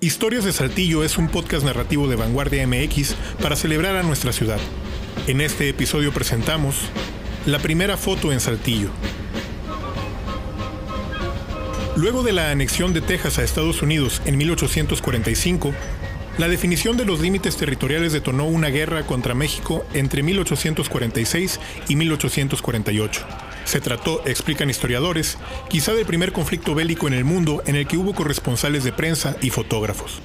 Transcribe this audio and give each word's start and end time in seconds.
Historias 0.00 0.44
de 0.44 0.52
Saltillo 0.52 1.02
es 1.02 1.18
un 1.18 1.26
podcast 1.26 1.64
narrativo 1.64 2.06
de 2.06 2.14
Vanguardia 2.14 2.64
MX 2.68 3.16
para 3.42 3.56
celebrar 3.56 3.96
a 3.96 4.04
nuestra 4.04 4.32
ciudad. 4.32 4.60
En 5.26 5.40
este 5.40 5.68
episodio 5.68 6.12
presentamos 6.12 6.76
la 7.46 7.58
primera 7.58 7.96
foto 7.96 8.30
en 8.30 8.38
Saltillo. 8.38 8.90
Luego 11.96 12.22
de 12.22 12.30
la 12.30 12.52
anexión 12.52 12.94
de 12.94 13.00
Texas 13.00 13.40
a 13.40 13.42
Estados 13.42 13.82
Unidos 13.82 14.22
en 14.24 14.38
1845, 14.38 15.74
la 16.38 16.46
definición 16.46 16.96
de 16.96 17.04
los 17.04 17.18
límites 17.18 17.56
territoriales 17.56 18.12
detonó 18.12 18.44
una 18.44 18.68
guerra 18.68 19.04
contra 19.04 19.34
México 19.34 19.84
entre 19.94 20.22
1846 20.22 21.58
y 21.88 21.96
1848. 21.96 23.26
Se 23.64 23.80
trató, 23.80 24.22
explican 24.26 24.70
historiadores, 24.70 25.38
quizá 25.68 25.92
del 25.92 26.06
primer 26.06 26.32
conflicto 26.32 26.74
bélico 26.74 27.06
en 27.06 27.14
el 27.14 27.24
mundo 27.24 27.62
en 27.66 27.76
el 27.76 27.86
que 27.86 27.96
hubo 27.96 28.14
corresponsales 28.14 28.84
de 28.84 28.92
prensa 28.92 29.36
y 29.42 29.50
fotógrafos. 29.50 30.20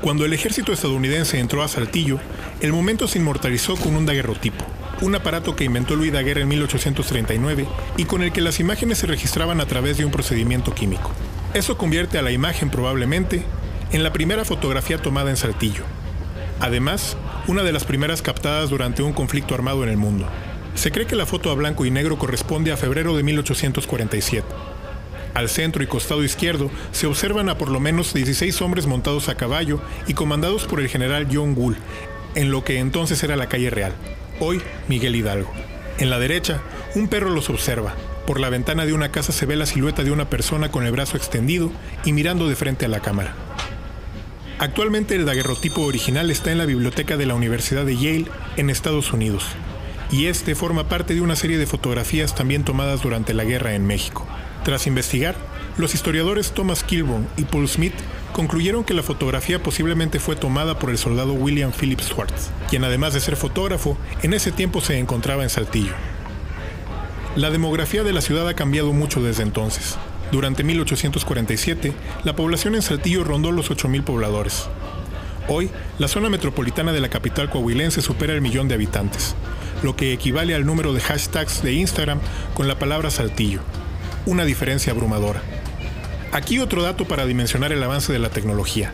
Cuando 0.00 0.24
el 0.24 0.32
ejército 0.32 0.72
estadounidense 0.72 1.38
entró 1.38 1.62
a 1.62 1.68
Saltillo, 1.68 2.18
el 2.60 2.72
momento 2.72 3.06
se 3.06 3.20
inmortalizó 3.20 3.76
con 3.76 3.94
un 3.94 4.04
daguerrotipo, 4.04 4.64
un 5.00 5.14
aparato 5.14 5.54
que 5.54 5.62
inventó 5.62 5.94
Louis 5.94 6.12
Daguerre 6.12 6.42
en 6.42 6.48
1839 6.48 7.68
y 7.96 8.04
con 8.04 8.22
el 8.22 8.32
que 8.32 8.40
las 8.40 8.58
imágenes 8.58 8.98
se 8.98 9.06
registraban 9.06 9.60
a 9.60 9.66
través 9.66 9.98
de 9.98 10.04
un 10.04 10.10
procedimiento 10.10 10.74
químico. 10.74 11.12
Eso 11.54 11.78
convierte 11.78 12.18
a 12.18 12.22
la 12.22 12.32
imagen 12.32 12.68
probablemente 12.68 13.44
en 13.92 14.02
la 14.02 14.12
primera 14.12 14.44
fotografía 14.44 14.98
tomada 14.98 15.30
en 15.30 15.36
Saltillo. 15.36 15.84
Además, 16.58 17.16
una 17.46 17.62
de 17.62 17.72
las 17.72 17.84
primeras 17.84 18.22
captadas 18.22 18.70
durante 18.70 19.02
un 19.02 19.12
conflicto 19.12 19.54
armado 19.54 19.84
en 19.84 19.90
el 19.90 19.98
mundo. 19.98 20.28
Se 20.74 20.90
cree 20.90 21.06
que 21.06 21.16
la 21.16 21.26
foto 21.26 21.50
a 21.50 21.54
blanco 21.54 21.84
y 21.84 21.90
negro 21.90 22.18
corresponde 22.18 22.72
a 22.72 22.76
febrero 22.76 23.16
de 23.16 23.22
1847. 23.22 24.46
Al 25.34 25.48
centro 25.48 25.82
y 25.82 25.86
costado 25.86 26.24
izquierdo 26.24 26.70
se 26.92 27.06
observan 27.06 27.48
a 27.48 27.56
por 27.56 27.70
lo 27.70 27.80
menos 27.80 28.12
16 28.12 28.60
hombres 28.62 28.86
montados 28.86 29.28
a 29.28 29.34
caballo 29.34 29.80
y 30.06 30.14
comandados 30.14 30.64
por 30.64 30.80
el 30.80 30.88
general 30.88 31.28
John 31.32 31.54
Gould, 31.54 31.76
en 32.34 32.50
lo 32.50 32.64
que 32.64 32.78
entonces 32.78 33.22
era 33.22 33.36
la 33.36 33.48
calle 33.48 33.70
real, 33.70 33.92
hoy 34.40 34.60
Miguel 34.88 35.16
Hidalgo. 35.16 35.50
En 35.98 36.10
la 36.10 36.18
derecha, 36.18 36.60
un 36.94 37.08
perro 37.08 37.30
los 37.30 37.48
observa. 37.48 37.94
Por 38.26 38.40
la 38.40 38.50
ventana 38.50 38.86
de 38.86 38.92
una 38.92 39.10
casa 39.10 39.32
se 39.32 39.46
ve 39.46 39.56
la 39.56 39.66
silueta 39.66 40.04
de 40.04 40.10
una 40.10 40.28
persona 40.30 40.70
con 40.70 40.84
el 40.84 40.92
brazo 40.92 41.16
extendido 41.16 41.72
y 42.04 42.12
mirando 42.12 42.48
de 42.48 42.56
frente 42.56 42.86
a 42.86 42.88
la 42.88 43.00
cámara. 43.00 43.34
Actualmente 44.58 45.16
el 45.16 45.24
daguerrotipo 45.24 45.82
original 45.82 46.30
está 46.30 46.52
en 46.52 46.58
la 46.58 46.66
biblioteca 46.66 47.16
de 47.16 47.26
la 47.26 47.34
Universidad 47.34 47.84
de 47.84 47.96
Yale 47.96 48.26
en 48.56 48.70
Estados 48.70 49.12
Unidos, 49.12 49.44
y 50.12 50.26
este 50.26 50.54
forma 50.54 50.88
parte 50.88 51.14
de 51.14 51.22
una 51.22 51.34
serie 51.34 51.56
de 51.56 51.66
fotografías 51.66 52.34
también 52.34 52.64
tomadas 52.64 53.02
durante 53.02 53.32
la 53.32 53.44
guerra 53.44 53.74
en 53.74 53.86
México. 53.86 54.26
Tras 54.62 54.86
investigar, 54.86 55.34
los 55.78 55.94
historiadores 55.94 56.52
Thomas 56.52 56.84
Kilburn 56.84 57.26
y 57.38 57.44
Paul 57.44 57.66
Smith 57.66 57.94
concluyeron 58.32 58.84
que 58.84 58.92
la 58.94 59.02
fotografía 59.02 59.62
posiblemente 59.62 60.20
fue 60.20 60.36
tomada 60.36 60.78
por 60.78 60.90
el 60.90 60.98
soldado 60.98 61.32
William 61.32 61.72
Philip 61.72 62.00
Swartz, 62.00 62.50
quien 62.68 62.84
además 62.84 63.14
de 63.14 63.20
ser 63.20 63.36
fotógrafo, 63.36 63.96
en 64.22 64.34
ese 64.34 64.52
tiempo 64.52 64.82
se 64.82 64.98
encontraba 64.98 65.42
en 65.42 65.50
Saltillo. 65.50 65.94
La 67.34 67.50
demografía 67.50 68.02
de 68.02 68.12
la 68.12 68.20
ciudad 68.20 68.46
ha 68.46 68.54
cambiado 68.54 68.92
mucho 68.92 69.22
desde 69.22 69.42
entonces. 69.42 69.96
Durante 70.30 70.62
1847, 70.62 71.94
la 72.24 72.36
población 72.36 72.74
en 72.74 72.82
Saltillo 72.82 73.24
rondó 73.24 73.50
los 73.50 73.70
8.000 73.70 74.04
pobladores. 74.04 74.68
Hoy, 75.48 75.70
la 75.98 76.08
zona 76.08 76.28
metropolitana 76.28 76.92
de 76.92 77.00
la 77.00 77.08
capital 77.08 77.50
coahuilense 77.50 78.02
supera 78.02 78.34
el 78.34 78.42
millón 78.42 78.68
de 78.68 78.74
habitantes, 78.74 79.34
lo 79.82 79.96
que 79.96 80.12
equivale 80.12 80.54
al 80.54 80.66
número 80.66 80.92
de 80.92 81.00
hashtags 81.00 81.62
de 81.62 81.72
Instagram 81.72 82.20
con 82.54 82.68
la 82.68 82.78
palabra 82.78 83.10
Saltillo, 83.10 83.60
una 84.26 84.44
diferencia 84.44 84.92
abrumadora. 84.92 85.42
Aquí 86.32 86.58
otro 86.58 86.82
dato 86.82 87.04
para 87.06 87.26
dimensionar 87.26 87.72
el 87.72 87.82
avance 87.82 88.12
de 88.12 88.18
la 88.18 88.30
tecnología. 88.30 88.92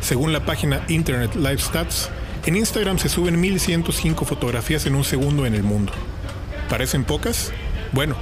Según 0.00 0.32
la 0.32 0.44
página 0.44 0.84
Internet 0.88 1.34
Live 1.34 1.58
Stats, 1.58 2.10
en 2.46 2.56
Instagram 2.56 2.98
se 2.98 3.08
suben 3.08 3.40
1105 3.40 4.24
fotografías 4.24 4.86
en 4.86 4.94
un 4.94 5.04
segundo 5.04 5.46
en 5.46 5.54
el 5.54 5.62
mundo. 5.62 5.92
¿Parecen 6.68 7.04
pocas? 7.04 7.52
Bueno, 7.92 8.16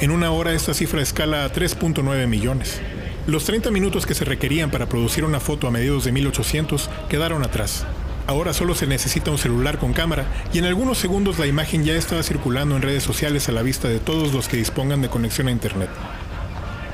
en 0.00 0.10
una 0.10 0.30
hora 0.30 0.52
esta 0.52 0.74
cifra 0.74 1.00
escala 1.00 1.44
a 1.44 1.52
3.9 1.52 2.26
millones. 2.26 2.80
Los 3.26 3.44
30 3.44 3.70
minutos 3.70 4.06
que 4.06 4.14
se 4.14 4.24
requerían 4.24 4.70
para 4.70 4.88
producir 4.88 5.24
una 5.24 5.40
foto 5.40 5.66
a 5.66 5.70
mediados 5.70 6.04
de 6.04 6.12
1800 6.12 6.90
quedaron 7.08 7.42
atrás. 7.42 7.86
Ahora 8.26 8.52
solo 8.52 8.74
se 8.74 8.88
necesita 8.88 9.30
un 9.30 9.38
celular 9.38 9.78
con 9.78 9.92
cámara 9.92 10.26
y 10.52 10.58
en 10.58 10.64
algunos 10.64 10.98
segundos 10.98 11.38
la 11.38 11.46
imagen 11.46 11.84
ya 11.84 11.94
estaba 11.94 12.24
circulando 12.24 12.74
en 12.74 12.82
redes 12.82 13.04
sociales 13.04 13.48
a 13.48 13.52
la 13.52 13.62
vista 13.62 13.88
de 13.88 14.00
todos 14.00 14.32
los 14.32 14.48
que 14.48 14.56
dispongan 14.56 15.00
de 15.00 15.08
conexión 15.08 15.46
a 15.46 15.52
Internet. 15.52 15.90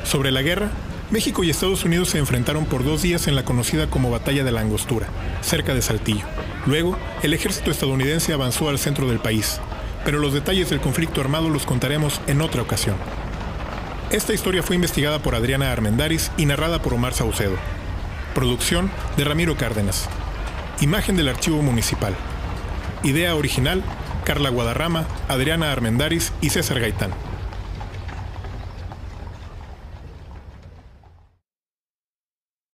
Sobre 0.04 0.30
la 0.30 0.42
guerra, 0.42 0.70
México 1.10 1.42
y 1.42 1.50
Estados 1.50 1.84
Unidos 1.84 2.10
se 2.10 2.18
enfrentaron 2.18 2.66
por 2.66 2.84
dos 2.84 3.00
días 3.00 3.28
en 3.28 3.34
la 3.34 3.44
conocida 3.44 3.86
como 3.88 4.10
Batalla 4.10 4.44
de 4.44 4.52
la 4.52 4.60
Angostura, 4.60 5.08
cerca 5.40 5.74
de 5.74 5.80
Saltillo. 5.80 6.24
Luego, 6.66 6.98
el 7.22 7.32
ejército 7.32 7.70
estadounidense 7.70 8.32
avanzó 8.34 8.68
al 8.68 8.78
centro 8.78 9.08
del 9.08 9.18
país, 9.18 9.58
pero 10.04 10.18
los 10.18 10.34
detalles 10.34 10.68
del 10.68 10.80
conflicto 10.80 11.20
armado 11.22 11.48
los 11.48 11.64
contaremos 11.64 12.20
en 12.26 12.42
otra 12.42 12.62
ocasión. 12.62 12.96
Esta 14.10 14.34
historia 14.34 14.62
fue 14.62 14.76
investigada 14.76 15.20
por 15.20 15.34
Adriana 15.34 15.72
Armendaris 15.72 16.30
y 16.36 16.44
narrada 16.44 16.82
por 16.82 16.92
Omar 16.92 17.14
Saucedo. 17.14 17.56
Producción 18.34 18.90
de 19.16 19.24
Ramiro 19.24 19.56
Cárdenas. 19.56 20.08
Imagen 20.80 21.16
del 21.16 21.28
Archivo 21.28 21.62
Municipal. 21.62 22.14
Idea 23.02 23.34
original, 23.34 23.82
Carla 24.24 24.50
Guadarrama, 24.50 25.06
Adriana 25.28 25.72
Armendaris 25.72 26.32
y 26.40 26.50
César 26.50 26.80
Gaitán. 26.80 27.10